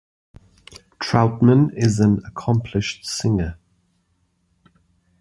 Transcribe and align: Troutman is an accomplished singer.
Troutman 0.99 1.69
is 1.77 1.99
an 1.99 2.23
accomplished 2.25 3.05
singer. 3.05 3.59